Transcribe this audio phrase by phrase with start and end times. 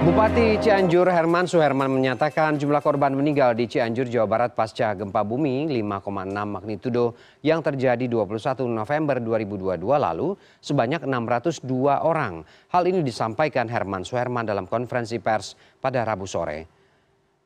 [0.00, 5.68] Bupati Cianjur Herman Suherman menyatakan jumlah korban meninggal di Cianjur, Jawa Barat pasca gempa bumi
[5.68, 7.12] 5,6 magnitudo
[7.44, 12.40] yang terjadi 21 November 2022 lalu sebanyak 602 orang.
[12.72, 16.79] Hal ini disampaikan Herman Suherman dalam konferensi pers pada Rabu sore.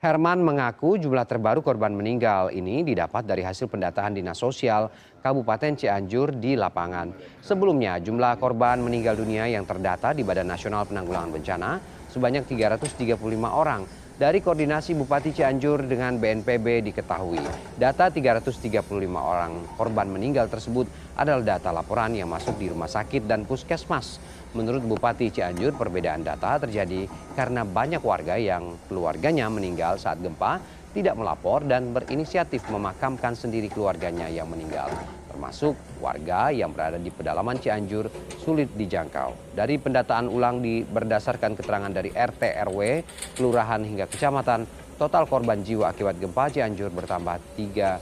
[0.04, 4.92] Herman mengaku jumlah terbaru korban meninggal ini didapat dari hasil pendataan Dinas Sosial
[5.24, 7.08] Kabupaten Cianjur di lapangan.
[7.40, 11.70] Sebelumnya jumlah korban meninggal dunia yang terdata di Badan Nasional Penanggulangan Bencana
[12.12, 13.16] sebanyak 335
[13.48, 14.03] orang.
[14.14, 17.42] Dari koordinasi Bupati Cianjur dengan BNPB diketahui,
[17.74, 18.62] data 335
[19.10, 20.86] orang korban meninggal tersebut
[21.18, 24.22] adalah data laporan yang masuk di rumah sakit dan puskesmas.
[24.54, 30.62] Menurut Bupati Cianjur, perbedaan data terjadi karena banyak warga yang keluarganya meninggal saat gempa
[30.94, 34.94] tidak melapor dan berinisiatif memakamkan sendiri keluarganya yang meninggal
[35.34, 38.06] termasuk warga yang berada di pedalaman Cianjur
[38.38, 39.58] sulit dijangkau.
[39.58, 43.02] Dari pendataan ulang di berdasarkan keterangan dari RT RW,
[43.34, 44.62] kelurahan hingga kecamatan,
[44.94, 47.98] total korban jiwa akibat gempa Cianjur bertambah tiga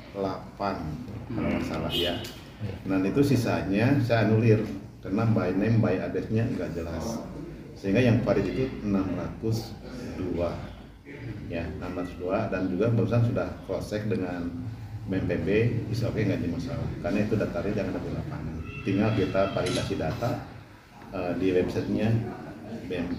[1.31, 2.19] kalau nggak salah ya.
[2.85, 4.61] Dan itu sisanya saya anulir
[5.01, 7.19] karena by name by address-nya nggak jelas.
[7.73, 10.71] Sehingga yang valid itu 602
[11.51, 14.47] ya 602 dan juga barusan sudah cross check dengan
[15.11, 15.47] BNPB
[15.91, 18.55] bisa oke nggak jadi masalah karena itu daftarnya jangan ada di lapangan
[18.87, 20.31] tinggal kita validasi data
[21.11, 22.09] uh, di websitenya
[22.87, 23.11] BM,